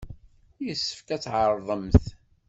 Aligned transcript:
Yessefk 0.65 1.07
ad 1.15 1.21
tɛerḍemt. 1.23 2.03